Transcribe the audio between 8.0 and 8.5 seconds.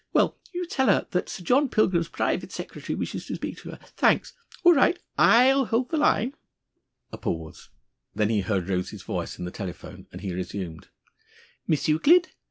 Then he